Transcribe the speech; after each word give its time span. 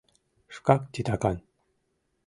Шкак 0.55 0.81
титакан. 0.93 1.37